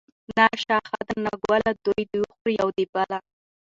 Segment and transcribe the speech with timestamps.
[0.17, 3.17] ـ نه آشه ښه ده نه ګله دوي د وخوري يو د بله.